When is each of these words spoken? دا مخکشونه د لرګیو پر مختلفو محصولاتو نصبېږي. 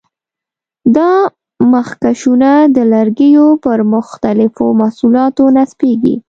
دا 0.95 1.11
مخکشونه 1.73 2.51
د 2.75 2.77
لرګیو 2.93 3.47
پر 3.63 3.77
مختلفو 3.93 4.65
محصولاتو 4.79 5.43
نصبېږي. 5.57 6.15